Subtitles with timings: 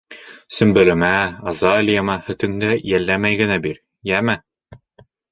[0.53, 1.09] Сөмбөлөмә,
[1.51, 3.77] Азалияма һөтөңдө йәлләмәй генә бир,
[4.13, 4.35] йәме.